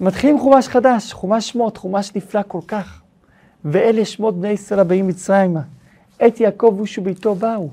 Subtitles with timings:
[0.00, 3.02] מתחילים חומש חדש, חומש שמות, חומש נפלא כל כך.
[3.64, 5.60] ואלה שמות בני ישראל הבאים מצרימה.
[6.26, 7.68] את יעקב ושו ביתו באו.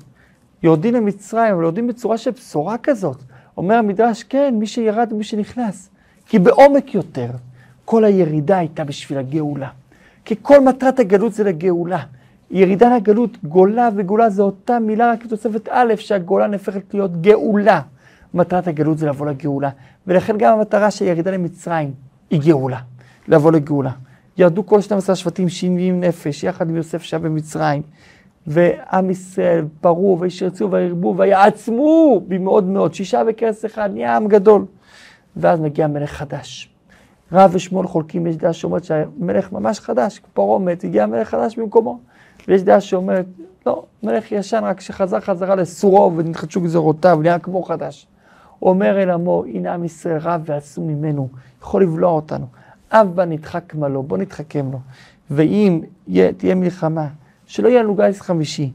[0.64, 3.18] יורדים למצרים, אבל יורדים בצורה של בשורה כזאת.
[3.58, 5.90] אומר המדרש, כן, מי שירד ומי שנכנס.
[6.26, 7.30] כי בעומק יותר,
[7.86, 9.70] כל הירידה הייתה בשביל הגאולה.
[10.26, 12.04] כי כל מטרת הגלות זה לגאולה.
[12.52, 17.82] ירידה לגלות, גולה וגאולה זה אותה מילה רק כתוספת א', שהגאולה נהפכת להיות גאולה.
[18.34, 19.70] מטרת הגלות זה לבוא לגאולה.
[20.08, 21.94] ולכן גם המטרה של ירידה למצרים
[22.30, 22.80] היא גאולה,
[23.28, 23.92] לבוא לגאולה.
[24.38, 27.82] ירדו כל 12 השבטים 70 נפש, יחד עם יוסף שהיה במצרים.
[28.48, 34.66] ועם ישראל פרעו וישרצו וירבו ויעצמו במאוד מאוד, שישה בכרס אחד, נהיה עם גדול.
[35.36, 36.70] ואז מגיע מלך חדש.
[37.32, 42.00] רב ושמואל חולקים, יש דעה שאומרת שהמלך ממש חדש, פרעה מת, הגיע מלך חדש במקומו.
[42.48, 43.26] ויש דעה שאומרת,
[43.66, 48.08] לא, מלך ישן, רק שחזר חזרה לסורו ונתחדשו גזרותיו, נהיה כמו חדש.
[48.66, 51.28] אומר אל עמו, הנה עם ישראל רב ועשו ממנו,
[51.62, 52.46] יכול לבלוע אותנו.
[52.92, 54.80] אב בה נדחק מלו, בוא נתחכם לו.
[55.32, 55.82] ואם
[56.38, 57.08] תהיה מלחמה,
[57.46, 58.72] שלא יהיה לנו גיס חמישי,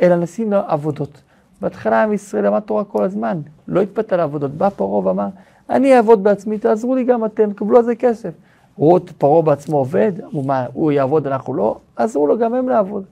[0.00, 1.22] אלא נשים לו עבודות.
[1.60, 4.50] בהתחלה עם ישראל למד תורה כל הזמן, לא התפתה לעבודות.
[4.50, 5.28] בא פרעה ואמר,
[5.70, 8.30] אני אעבוד בעצמי, תעזרו לי גם אתם, קבלו על זה כסף.
[8.78, 12.68] ראו את פרעה בעצמו עובד, הוא, מה, הוא יעבוד, אנחנו לא, עזרו לו גם הם
[12.68, 13.04] לעבוד.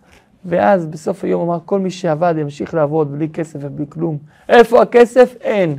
[0.44, 4.18] ואז בסוף היום אמר, כל מי שעבד ימשיך לעבוד בלי כסף ובלי כלום.
[4.48, 5.36] איפה הכסף?
[5.40, 5.78] אין.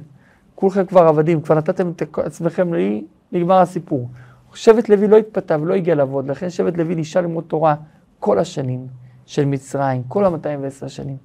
[0.61, 4.09] כולכם כבר עבדים, כבר נתתם את עצמכם לי, נגמר הסיפור.
[4.53, 7.75] שבט לוי לא התפתה ולא הגיע לעבוד, לכן שבט לוי נשאר ללמוד תורה
[8.19, 8.87] כל השנים
[9.25, 11.17] של מצרים, כל ה-210 שנים,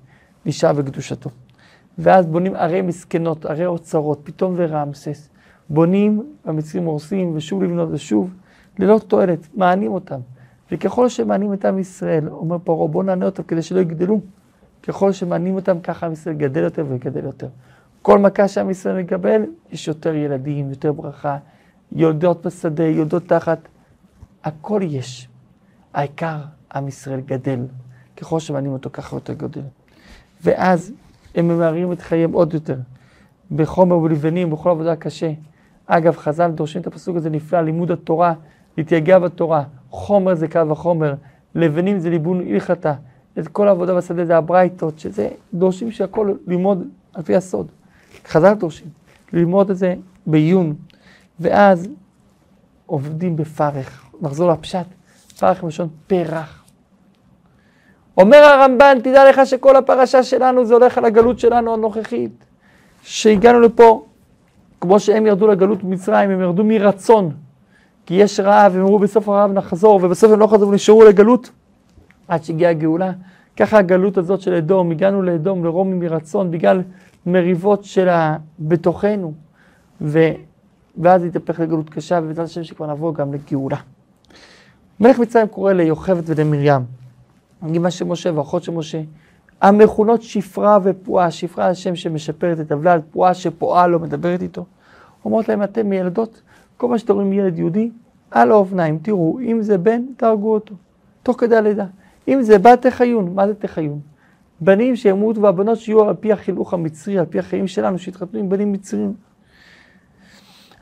[0.46, 1.30] נשאר בקדושתו.
[1.98, 5.28] ואז בונים ערי מסכנות, ערי אוצרות, פתאום ורעמסס.
[5.70, 8.34] בונים, המצרים הורסים, ושוב לבנות ושוב,
[8.78, 10.20] ללא תועלת, מענים אותם.
[10.72, 14.20] וככל שמענים את עם ישראל, אומר פרעה, בואו נענה אותם כדי שלא יגדלו.
[14.82, 17.48] ככל שמענים אותם, ככה עם ישראל גדל יותר וגדל יותר.
[18.06, 21.38] כל מכה שעם ישראל מקבל, יש יותר ילדים, יותר ברכה,
[21.92, 23.58] יולדות בשדה, יולדות תחת,
[24.44, 25.28] הכל יש.
[25.94, 26.36] העיקר,
[26.74, 27.60] עם ישראל גדל.
[28.16, 29.60] ככל שמענים אותו, ככה יותר גדל.
[30.42, 30.92] ואז
[31.34, 32.76] הם ממהרים את חייהם עוד יותר.
[33.50, 35.32] בחומר ולבנים, בכל עבודה קשה.
[35.86, 38.34] אגב, חז"ל דורשים את הפסוק הזה נפלא, לימוד התורה,
[38.78, 39.64] להתייגע בתורה.
[39.90, 41.14] חומר זה קל וחומר,
[41.54, 42.94] לבנים זה ליבון הלכתה.
[43.38, 47.66] את כל העבודה בשדה זה הברייתות, שזה דורשים שהכל ללמוד על פי הסוד.
[48.26, 48.88] חז"ל דורשים,
[49.32, 49.94] ללמוד את זה
[50.26, 50.74] בעיון.
[51.40, 51.88] ואז
[52.86, 54.04] עובדים בפרך.
[54.20, 54.86] נחזור לפשט,
[55.38, 56.64] פרך מלשון פרח.
[58.16, 62.44] אומר הרמב"ן, תדע לך שכל הפרשה שלנו זה הולך על הגלות שלנו הנוכחית.
[63.02, 64.04] שהגענו לפה,
[64.80, 67.32] כמו שהם ירדו לגלות במצרים, הם ירדו מרצון.
[68.06, 71.50] כי יש רעב, הם אמרו בסוף הרעב נחזור, ובסוף הם לא חזרו ונשארו לגלות
[72.28, 73.12] עד שהגיעה הגאולה.
[73.56, 76.82] ככה הגלות הזאת של אדום, הגענו לאדום, לרומי מרצון, בגלל
[77.26, 79.32] מריבות שלה בתוכנו.
[80.00, 80.18] ו...
[80.98, 83.76] ואז התהפך לגלות קשה, ובעזרת השם שכבר נבוא גם לגאולה.
[85.00, 86.82] מלך מצרים קורא ליוכבת ולמרים,
[87.68, 89.00] אמא של משה ואחות של משה,
[89.60, 94.64] המכונות שפרה ופועה, שפרה השם שמשפרת את הבלד, פועה שפועה לא מדברת איתו.
[95.24, 96.42] אומרות להם, אתם מילדות,
[96.76, 97.90] כל מה שאתם רואים ילד יהודי,
[98.30, 100.74] על האופניים, תראו, אם זה בן, תהרגו אותו,
[101.22, 101.86] תוך כדי הלידה.
[102.28, 104.00] אם זה בת, תחיון, מה זה תחיון?
[104.60, 108.72] בנים שימותו והבנות שיהיו על פי החינוך המצרי, על פי החיים שלנו, שיתחתנו עם בנים
[108.72, 109.14] מצרים.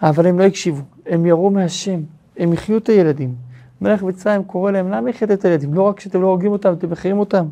[0.03, 2.01] אבל הם לא הקשיבו, הם יראו מהשם,
[2.37, 3.35] הם יחיו את הילדים.
[3.81, 5.75] מלך מצרים קורא להם, למה יחייתם את הילדים?
[5.75, 7.47] לא רק שאתם לא הורגים אותם, אתם מחיים אותם.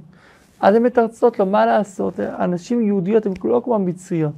[0.61, 2.15] אז הן מתרצות לו, מה לעשות?
[2.19, 4.33] הנשים יהודיות הן לא כמו המצריות,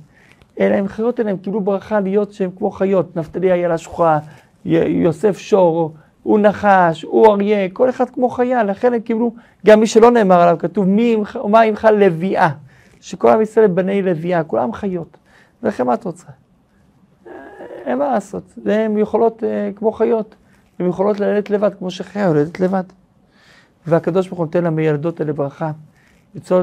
[0.60, 3.16] אלא הן חיות אליהן, קיבלו ברכה להיות שהן כמו חיות.
[3.16, 4.18] נפתלי היה לה שוחה,
[4.64, 9.34] יוסף שור, הוא נחש, הוא אריה, כל אחד כמו חיה, לכן הם קיבלו,
[9.66, 11.16] גם מי שלא נאמר עליו, כתוב, מי
[11.48, 12.50] מה עמך לביאה,
[13.00, 15.16] שכל עם ישראל בני לביאה, כולם חיות.
[15.62, 16.26] ולכן מה את רוצה?
[17.84, 20.34] אין מה לעשות, הן יכולות uh, כמו חיות,
[20.78, 22.84] הן יכולות ללדת לבד, כמו שחיה יולדת לבד.
[23.86, 25.72] והקדוש ברוך הוא נותן לה מילדות האלה ברכה.
[26.34, 26.62] יוצא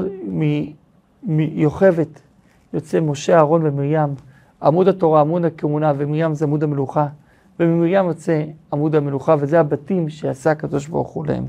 [1.22, 2.20] מיוכבת,
[2.72, 4.14] יוצא משה, אהרון ומרים,
[4.62, 7.06] עמוד התורה, עמוד הכהונה, ומרים זה עמוד המלוכה.
[7.60, 11.44] וממרים יוצא עמוד המלוכה, וזה הבתים שעשה הקדוש ברוך הוא להם.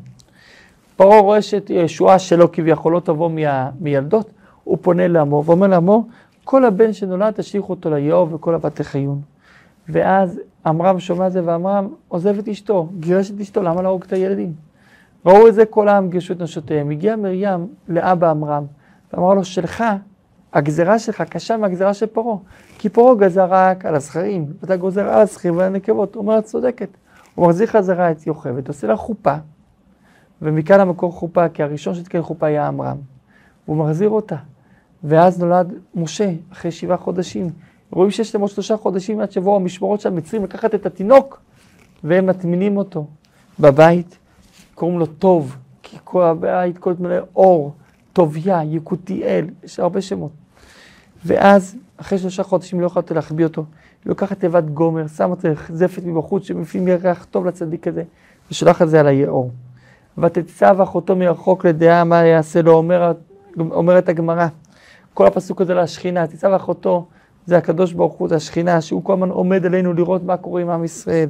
[0.95, 4.30] פרעה רואה שאת ישועה שלו כביכול לא תבוא מה, מילדות,
[4.63, 6.07] הוא פונה לעמו, ואומר לעמו,
[6.44, 9.22] כל הבן שנולד תשליכו אותו ליאור וכל הבת תחיון.
[9.89, 14.54] ואז עמרם שומע זה ועמרם עוזב את אשתו, גירש את אשתו, למה להרוג את הילדים?
[15.25, 16.89] ראו את זה כל העם גירשו את נשותיהם.
[16.89, 18.63] הגיע מרים לאבא עמרם,
[19.13, 19.83] ואמר לו, שלך,
[20.54, 22.38] הגזרה שלך קשה מהגזרה של פרעה.
[22.78, 26.16] כי פרעה גזר רק על הזכרים, ואתה גוזר על הזכרים ועל הנקבות.
[26.16, 26.90] הוא אומר, את צודקת.
[27.36, 29.36] הוא מחזיר חזרה את יוכבד, עושה לה חופה,
[30.42, 32.98] ומכאן המקור חופה, כי הראשון שתקן חופה היה עמרם.
[33.68, 34.36] והוא מחזיר אותה.
[35.04, 37.50] ואז נולד משה, אחרי שבעה חודשים.
[37.92, 41.42] רואים שיש להם עוד שלושה חודשים עד שבואו המשמרות של המצרים לקחת את התינוק,
[42.04, 43.08] והם מטמינים אותו
[43.60, 44.18] בבית,
[44.76, 47.74] קוראים לו טוב, כי כל הבית כל מלא אור,
[48.14, 50.32] טוביה, יקותיאל, יש הרבה שמות.
[51.25, 53.66] ואז, אחרי שלושה חודשים לא יכולת להחביא אותו,
[54.06, 58.04] היא לוקחת תיבת גומר, שמה את זפת מבחוץ, שמפעיל ירח טוב לצדיק הזה,
[58.52, 59.52] ושולחת את זה על היאור.
[60.18, 63.12] ותצב אחותו מרחוק לדעה מה יעשה לו, אומר,
[63.60, 64.48] אומרת הגמרא.
[65.14, 67.06] כל הפסוק הזה לשכינה, תצב אחותו,
[67.46, 70.69] זה הקדוש ברוך הוא, זה השכינה, שהוא כל הזמן עומד עלינו לראות מה קורה עם
[70.69, 71.30] עם ישראל.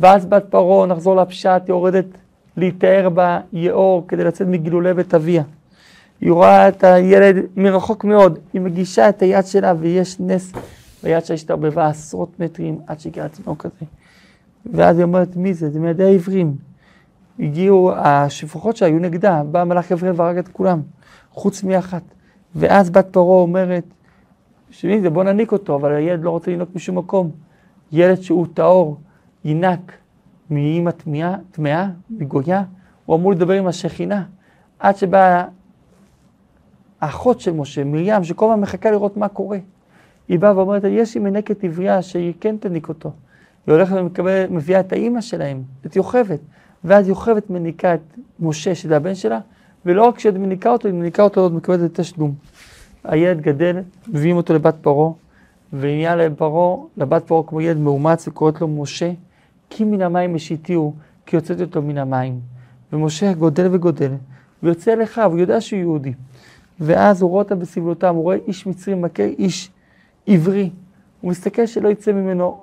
[0.00, 2.04] ואז בת פרעה, נחזור לפשט, יורדת
[2.56, 5.42] להיטהר ביאור כדי לצאת מגילולי בית אביה.
[6.20, 10.52] היא רואה את הילד מרחוק מאוד, היא מגישה את היד שלה ויש נס
[11.02, 13.86] ביד שלה השתרבבה עשרות מטרים עד שהגיע התינוק הזה.
[14.72, 15.70] ואז היא אומרת, מי זה?
[15.70, 16.56] זה מידי העברים.
[17.38, 20.80] הגיעו, השפחות שהיו נגדה, בא מלאך גבריאל והרג את כולם,
[21.32, 22.02] חוץ מאחת.
[22.54, 23.84] ואז בת פרעה אומרת,
[24.70, 27.30] שמי זה, בוא נניק אותו, אבל הילד לא רוצה לנהוג משום מקום.
[27.92, 28.96] ילד שהוא טהור,
[29.44, 29.92] ינק
[30.50, 30.90] מאימא
[31.50, 32.62] טמאה, מגויה,
[33.06, 34.24] הוא אמור לדבר עם השכינה.
[34.78, 35.44] עד שבאה
[37.00, 39.58] האחות של משה, מרים, שכל הזמן מחכה לראות מה קורה.
[40.28, 43.12] היא באה ואומרת, יש לי מנקת עברייה שהיא כן תניק אותו.
[43.66, 46.36] היא הולכת ומביאה את האימא שלהם, את יוכבד.
[46.84, 48.00] ואז יוכבד מניקה את
[48.40, 49.40] משה, שזה הבן שלה,
[49.86, 52.34] ולא רק שהיא מניקה אותו, היא מניקה אותו עוד מקבלת את תשלום.
[53.04, 53.76] הילד גדל,
[54.08, 55.12] מביאים אותו לבת פרעה,
[55.72, 59.12] ונהיה לפרעה, לבת פרעה כמו ילד מאומץ, וקוראת לו משה,
[59.70, 60.94] כי מן המים משיתיהו,
[61.26, 62.40] כי יוצאתי אותו מן המים.
[62.92, 64.12] ומשה גודל וגודל,
[64.62, 66.12] ויוצא אליך, והוא יודע שהוא יהודי.
[66.80, 69.70] ואז הוא רואה אותה בסבלותם, הוא רואה איש מצרי מכה איש
[70.26, 70.70] עברי.
[71.20, 72.58] הוא מסתכל שלא יצא ממנו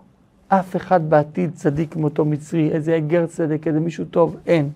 [0.48, 4.70] אף אחד בעתיד צדיק מאותו מצרי, איזה אגר צדק, איזה מישהו טוב, אין.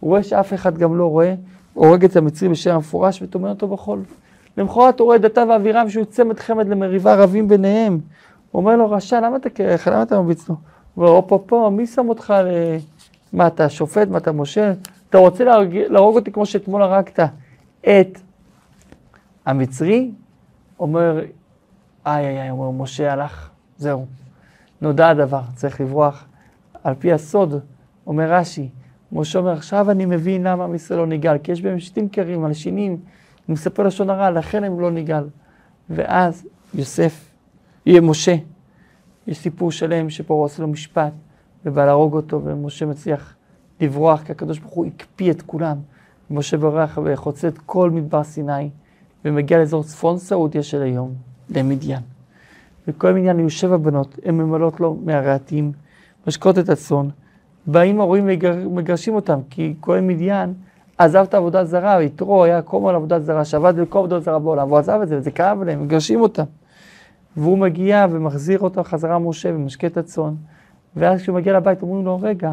[0.00, 1.34] הוא רואה שאף אחד גם לא רואה,
[1.74, 4.02] הורג את המצרי בשם המפורש וטומן אותו בחול.
[4.56, 7.98] למחרת הוא רואה דתה ואבירם שהוא צמד חמד למריבה רבים ביניהם.
[8.50, 9.88] הוא אומר לו, רשע, למה אתה קרח?
[9.88, 10.54] למה אתה מרביץ לו?
[10.94, 12.76] הוא אומר, פה, מי שם אותך ל...
[13.32, 14.08] מה, אתה שופט?
[14.08, 14.70] מה, אתה מושל?
[15.10, 15.76] אתה רוצה להרג...
[15.76, 17.18] להרוג אותי כמו שאתמול הרגת
[17.80, 18.18] את
[19.46, 20.10] המצרי?
[20.78, 21.20] אומר,
[22.06, 24.06] איי איי איי, אומר, משה הלך, זהו.
[24.80, 26.26] נודע הדבר, צריך לברוח.
[26.84, 27.54] על פי הסוד,
[28.06, 28.68] אומר רש"י,
[29.12, 32.92] משה אומר, עכשיו אני מבין למה עם ישראל לא נגאל, כי יש בהם שטינקרים, מלשינים,
[32.92, 35.24] הוא מספר לשון הרע, לכן הם לא נגאל.
[35.90, 37.30] ואז יוסף,
[37.86, 38.36] יהיה משה,
[39.26, 41.12] יש סיפור שלם שפה עושה לו משפט,
[41.64, 43.34] ובא להרוג אותו, ומשה מצליח
[43.80, 45.76] לברוח, כי הקדוש ברוך הוא הקפיא את כולם.
[46.30, 48.70] ומשה בורח וחוצה את כל מדבר סיני,
[49.24, 51.14] ומגיע לאזור צפון סעודיה של היום,
[51.50, 52.00] למדיין.
[52.88, 55.72] וכל מניין היו שבע בנות, הן ממלאות לו מהרהטים,
[56.26, 57.08] משקות את הצאן.
[57.66, 60.54] באים ההורים ומגרשים אותם, כי כהן מדיין
[60.98, 64.66] עזב את העבודה זרה, יתרו היה קומו על עבודה זרה, שעבד בכל עבודה זרה בעולם,
[64.68, 66.44] והוא עזב את זה, וזה כאב להם, מגרשים אותם.
[67.36, 70.34] והוא מגיע ומחזיר אותם חזרה משה ומשקה את הצאן.
[70.96, 72.52] ואז כשהוא מגיע לבית אומרים לו, רגע,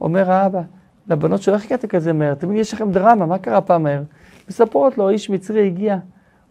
[0.00, 0.62] אומר האבא,
[1.08, 2.34] לבנות שלו, איך הגעת כזה מהר?
[2.34, 4.02] תמיד יש לכם דרמה, מה קרה פעם מהר?
[4.48, 5.98] מספרות לו, איש מצרי הגיע,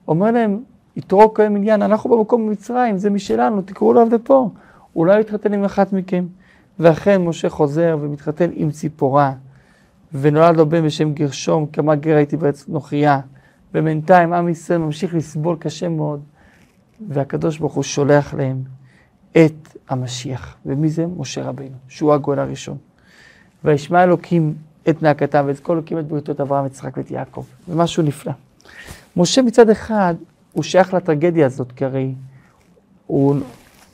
[0.07, 0.63] אומר להם,
[0.95, 4.49] יתרו כהן מניין, אנחנו במקום במצרים, זה משלנו, תקראו לו עד לפה.
[4.95, 6.25] אולי הוא יתחתן עם אחת מכם.
[6.79, 9.33] ואכן משה חוזר ומתחתן עם ציפורה,
[10.13, 13.19] ונולד לו בן בשם גרשום, כמה גר הייתי בארץ נוכריה.
[13.73, 16.21] ובינתיים עם ישראל ממשיך לסבול קשה מאוד,
[17.07, 18.63] והקדוש ברוך הוא שולח להם
[19.31, 20.57] את המשיח.
[20.65, 21.05] ומי זה?
[21.17, 22.77] משה רבינו, שהוא הגואל הראשון.
[23.63, 24.54] וישמע אלוקים
[24.89, 27.44] את נאקתם ואת כל אלוקים את בריתות אברהם, יצחק ואת יעקב.
[27.67, 28.33] ומשהו נפלא.
[29.17, 30.15] משה מצד אחד
[30.53, 32.13] הוא שייך לטרגדיה הזאת, כי הרי
[33.07, 33.35] הוא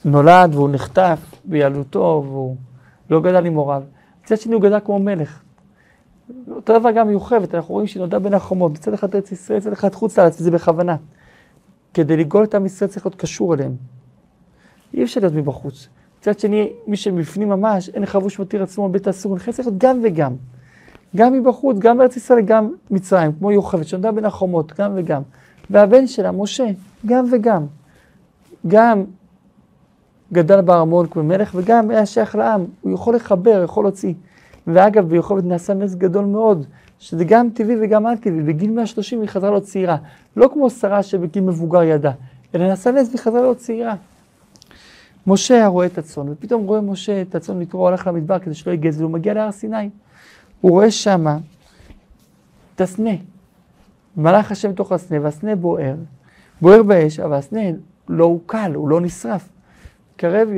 [0.06, 2.56] נולד והוא נחטף בילדותו והוא
[3.10, 3.84] לא גדל עם הוריו.
[4.24, 5.42] מצד שני הוא גדל כמו מלך.
[6.52, 9.96] אותו דבר גם מיוחדת, אנחנו רואים שנולדה בין החומות, מצד אחד ארץ ישראל, מצד אחד
[9.96, 10.96] חוץ לארץ, וזה בכוונה.
[11.94, 13.76] כדי לגאול את עם ישראל צריך להיות קשור אליהם.
[14.94, 15.88] אי אפשר להיות מבחוץ.
[16.20, 20.00] מצד שני, מי שבפנים ממש, אין חבוש מתיר עצמו בית האסור, נכנס צריך להיות גם
[20.04, 20.36] וגם.
[21.16, 25.22] גם מבחוץ, גם בארץ ישראל, גם מצרים, כמו יוכבד, שנולדה בין החומות, גם וגם.
[25.70, 26.66] והבן שלה, משה,
[27.06, 27.66] גם וגם.
[28.68, 29.04] גם
[30.34, 34.14] גדל בארמון כמו מלך, וגם היה שייך לעם, הוא יכול לחבר, יכול להוציא.
[34.68, 36.66] ואגב, ביוכבד נעשה נס גדול מאוד,
[37.00, 38.42] שזה גם טבעי וגם על-טבעי.
[38.42, 39.98] בגיל 130 היא חזרה להיות צעירה.
[40.38, 42.12] לא כמו שרה שבגיל מבוגר ידע,
[42.56, 43.96] אלא נעשה נס והיא חזרה להיות צעירה.
[45.28, 48.72] משה היה רואה את הצאן, ופתאום רואה משה את הצאן לקרוא, הולך למדבר כדי שלא
[48.72, 49.90] יגז, והוא מגיע להר סיני.
[50.64, 51.38] הוא רואה שמה
[52.76, 53.12] את הסנה.
[54.18, 55.96] מלאך השם תוך הסנה, והסנה בוער,
[56.62, 57.60] בוער באש, אבל הסנה
[58.10, 59.50] לא הוא קל, הוא לא נשרף.
[60.16, 60.50] קרב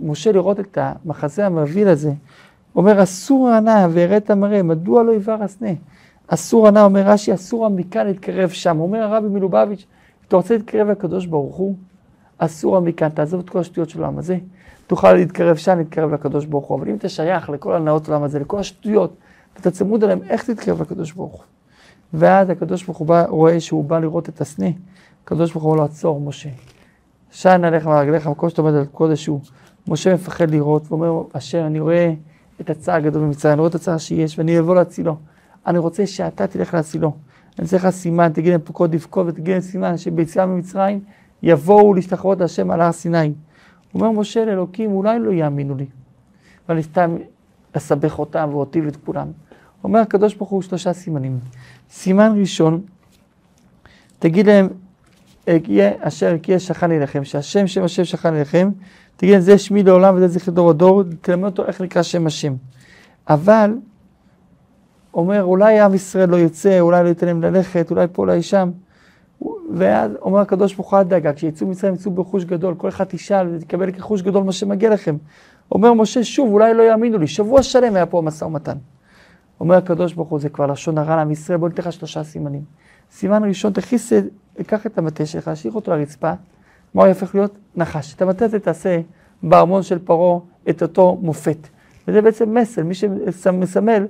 [0.00, 2.12] משה לראות את המחזה המבהיל הזה,
[2.76, 5.70] אומר אסור הנע ויראת המראה, מדוע לא יבר הסנה?
[6.28, 8.80] אסור הנע, אומר רש"י, אסור מכאן להתקרב שם.
[8.80, 9.86] אומר הרבי מלובביץ',
[10.28, 11.76] אתה רוצה להתקרב לקדוש ברוך הוא?
[12.38, 14.38] אסור מכאן, תעזוב את כל השטויות של העם הזה.
[14.86, 16.78] תוכל להתקרב שם, להתקרב לקדוש ברוך הוא.
[16.78, 19.16] אבל אם אתה שייך לכל הנאות העולם הזה, לכל השטויות,
[19.58, 21.42] ואתה צמוד אליהם, איך תתקרב לקדוש ברוך הוא?
[22.14, 24.66] ואז הקדוש ברוך הוא בא, רואה שהוא בא לראות את הסנה,
[25.24, 26.48] הקדוש ברוך הוא אומר לו, עצור, משה.
[27.30, 29.40] שן עליך ועל מקום שאתה עומד על קודש הוא.
[29.88, 32.12] משה מפחד לראות, ואומר, השם, אני רואה
[32.60, 35.16] את הצער הגדול במצרים, אני רואה את הצער שיש, ואני אבוא להצילו.
[35.66, 37.12] אני רוצה שאתה תלך להצילו.
[37.58, 41.00] אני צריך לך סימן, תגיד להם פקוד לבכות ותגיד להם סימן שביציאה ממצרים
[41.42, 43.32] יבואו להשתחוות להשם על הר סיני.
[43.92, 45.86] הוא אומר משה לאלוקים, אולי לא יאמינו לי,
[46.68, 47.16] ואני סתם
[47.72, 49.26] אסבך אותם ואותי ואת כולם.
[49.84, 51.38] אומר הקדוש ברוך הוא שלושה סימנים.
[51.90, 52.80] סימן ראשון,
[54.18, 54.68] תגיד להם,
[55.46, 58.70] יהיה אשר יקיה שכן אליכם, שהשם שם השם שכן אליכם,
[59.16, 62.54] תגיד להם זה שמי לעולם וזה זכר דור ודור, תלמד אותו איך נקרא שם השם.
[63.28, 63.74] אבל,
[65.14, 68.70] אומר אולי עם ישראל לא יוצא, אולי לא ייתן להם ללכת, אולי פה, אולי שם.
[69.74, 73.48] ואז אומר הקדוש ברוך הוא, אל דאגה, כשיצאו מצרים יצאו ברכוש גדול, כל אחד תשאל
[73.54, 75.16] ותקבל כחוש גדול מה שמגיע לכם.
[75.72, 78.76] אומר משה, שוב, אולי לא יאמינו לי, שבוע שלם היה פה משא ומתן.
[79.60, 82.62] אומר הקדוש ברוך הוא, זה כבר לשון הרע לעם ישראל, בוא ניתן לך שלושה סימנים.
[83.10, 84.12] סימן ראשון, תכניס,
[84.66, 86.32] קח את המטה שלך, השאיר אותו לרצפה,
[86.94, 87.58] מה הוא יהפך להיות?
[87.76, 88.14] נחש.
[88.14, 89.00] את המטה הזה תעשה
[89.42, 91.68] בארמון של פרעה את אותו מופת.
[92.08, 94.06] וזה בעצם מסר, מי שמסמל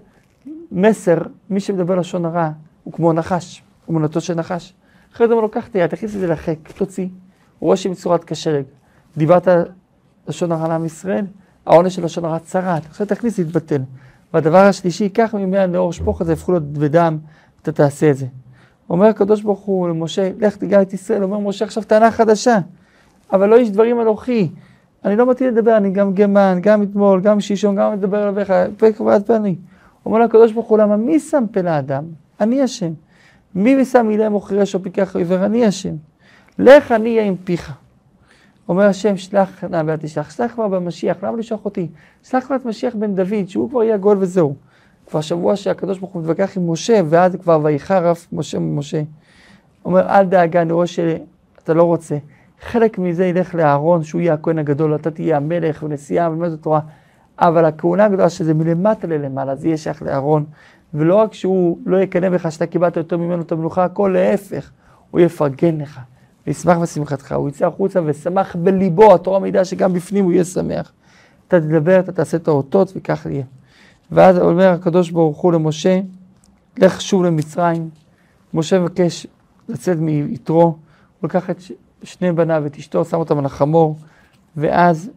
[0.73, 1.19] מסר,
[1.50, 2.50] מי שמדבר לשון הרע,
[2.85, 4.75] הוא כמו נחש, הוא מונתו של נחש.
[5.14, 7.09] אחרי זה הוא אומר לו, קח את היד, תכניס את זה לחק, תוציא.
[7.59, 8.64] הוא רואה שבצורת כשרג.
[9.17, 9.49] דיברת
[10.28, 11.26] לשון הרע לעם ישראל,
[11.67, 13.83] העונש של לשון הרע צרת, עכשיו תכניס, להתבטל.
[14.35, 17.18] והדבר השלישי, קח ממי הנאור, שפוך את זה, יפכו לו בדם,
[17.62, 18.26] אתה תעשה את זה.
[18.90, 22.58] אומר הקדוש ברוך הוא למשה, לך תגע את ישראל, אומר משה עכשיו טענה חדשה,
[23.32, 24.50] אבל לא איש דברים אנוכי.
[25.04, 28.52] אני לא מתאים לדבר, אני גם גמן, גם אתמול, גם שישון, גם מדבר על אביך,
[28.76, 29.56] פה ועד פני.
[30.06, 32.04] אומר לקדוש ברוך הוא, למה מי שם פה לאדם?
[32.40, 32.92] אני השם.
[33.54, 35.44] מי ושם מילה מוכרש או פיקח עיוור?
[35.44, 35.94] אני השם.
[36.58, 37.73] לך אני אהיה עם פיך.
[38.69, 40.31] אומר השם, שלח נא ואל תשלח.
[40.31, 41.89] שלח כבר במשיח, למה לשלוח אותי?
[42.23, 44.55] שלח כבר את משיח בן דוד, שהוא כבר יהיה הגול וזהו.
[45.07, 49.03] כבר שבוע שהקדוש ברוך הוא מתווכח עם משה, ואז כבר ויחרף משה ממשה.
[49.85, 52.17] אומר, אל דאגה, אני רואה שאתה לא רוצה.
[52.61, 56.81] חלק מזה ילך לאהרון, שהוא יהיה הכהן הגדול, אתה תהיה המלך ונשיאה ולמד התורה.
[57.39, 60.45] אבל הכהונה הגדולה שזה מלמטה ללמעלה, זה יהיה שייך לאהרון.
[60.95, 64.71] ולא רק שהוא לא יקנא בך שאתה קיבלת יותר ממנו את המלוכה, הכל להפך,
[65.11, 66.01] הוא יפרגן לך,
[66.49, 70.93] וישמח בשמחתך, הוא יצא החוצה ושמח בליבו, התורה מעידה שגם בפנים הוא יהיה שמח.
[71.49, 73.45] אתה תדבר, אתה תעשה את האותות וכך יהיה.
[74.11, 76.00] ואז אומר הקדוש ברוך הוא למשה,
[76.78, 77.88] לך שוב למצרים.
[78.55, 79.26] משה מבקש
[79.69, 80.76] לצאת מיתרו, הוא
[81.23, 81.57] לקח את
[82.02, 83.97] שני בניו ואת אשתו, שם אותם על החמור,
[84.57, 85.11] ואז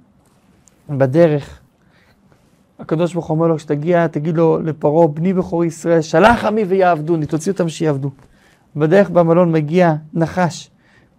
[0.89, 1.59] בדרך
[2.79, 7.25] הקדוש ברוך הוא אומר לו, כשתגיע, תגיד לו לפרעה, בני בכורי ישראל, שלח עמי ויעבדוני,
[7.25, 8.09] תוציא אותם שיעבדו.
[8.75, 10.69] בדרך במלון מגיע נחש,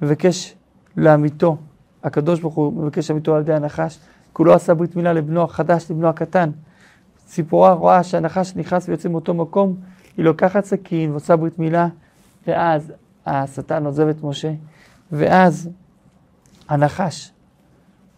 [0.02, 0.54] מבקש
[0.96, 1.56] לעמיתו,
[2.02, 5.42] הקדוש ברוך הוא מבקש לעמיתו על ידי הנחש, כי הוא לא עשה ברית מילה לבנו
[5.42, 6.50] החדש, לבנו הקטן.
[7.26, 9.76] ציפורה רואה שהנחש נכנס ויוצא מאותו מקום,
[10.16, 11.88] היא לוקחת סכין ועושה ברית מילה,
[12.46, 12.92] ואז
[13.26, 14.52] השטן עוזב את משה,
[15.12, 15.70] ואז
[16.68, 17.32] הנחש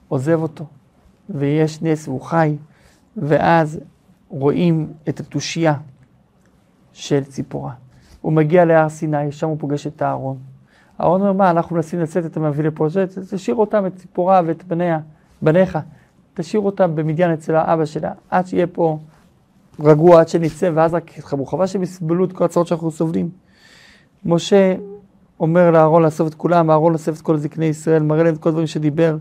[0.08, 0.66] עוזב אותו,
[1.30, 2.56] ויש נס והוא חי.
[3.16, 3.80] ואז
[4.28, 5.74] רואים את התושייה
[6.92, 7.72] של ציפורה.
[8.20, 10.38] הוא מגיע להר סיני, שם הוא פוגש את אהרון.
[11.00, 12.86] אהרון אומר, מה, אנחנו מנסים לצאת את המביא לפה,
[13.30, 14.98] תשאיר אותם, את ציפורה ואת בניה,
[15.42, 15.78] בניך,
[16.34, 18.98] תשאיר אותם במדיין אצל האבא שלה, עד שיהיה פה
[19.80, 21.46] רגוע, עד שנצא, ואז רק יתחברו.
[21.46, 23.28] חבל שהם יסבלו את כל הצרות שאנחנו סובלים.
[24.24, 24.74] משה
[25.40, 28.48] אומר לאהרון לאסוף את כולם, אהרון אוסף את כל זקני ישראל, מראה להם את כל
[28.48, 29.16] הדברים שדיבר.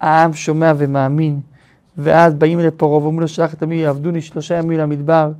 [0.00, 1.40] העם שומע ומאמין.
[1.98, 5.32] ואז באים לפרעה ואומרים לו, שלח את עמי, יעבדוני שלושה ימים למדבר.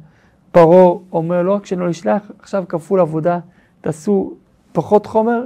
[0.53, 3.39] פרעה אומר, לא רק שאני לא אשלח, עכשיו כפול עבודה,
[3.81, 4.33] תעשו
[4.73, 5.45] פחות חומר,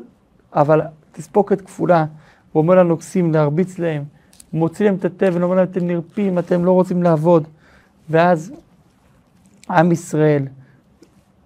[0.54, 0.80] אבל
[1.12, 2.06] תספוקת כפולה.
[2.52, 4.04] הוא אומר לנוגסים להרביץ להם,
[4.52, 7.44] מוציא להם את התבן, אומר להם, אתם נרפים, אתם לא רוצים לעבוד.
[8.10, 8.52] ואז
[9.70, 10.46] עם ישראל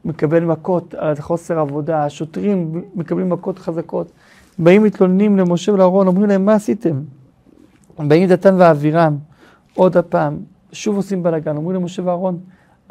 [0.04, 4.12] מקבל מכות על חוסר עבודה, השוטרים מקבלים מכות חזקות,
[4.58, 7.00] באים מתלוננים למשה ולאהרון, אומרים להם, מה עשיתם?
[7.98, 9.16] באים דתן ואבירם,
[9.74, 10.38] עוד הפעם,
[10.72, 12.38] שוב עושים בלאגן, אומרים למשה ואהרון,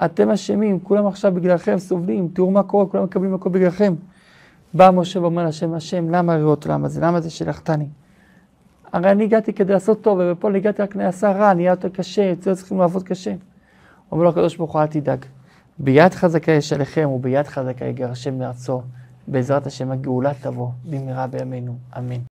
[0.05, 3.93] אתם אשמים, כולם עכשיו בגללכם סובלים, תראו מה קורה, כולם מקבלים הכל בגללכם.
[4.73, 7.01] בא משה ואומר להשם, השם, למה הריאות עולם הזה?
[7.01, 7.87] למה זה שלחתני?
[8.93, 12.55] הרי אני הגעתי כדי לעשות טוב, אני הגעתי רק נעשה רע, נהיה יותר קשה, יותר
[12.55, 13.33] צריכים לעבוד קשה.
[14.11, 15.25] אומר לו הקדוש ברוך הוא, אל תדאג.
[15.79, 18.81] ביד חזקה יש עליכם, וביד חזקה יגרשם מארצו.
[19.27, 22.21] בעזרת השם הגאולה תבוא במהרה בימינו, אמן.